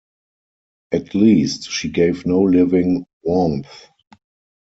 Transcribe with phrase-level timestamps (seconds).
[0.91, 3.85] At least, she gave no living warmth.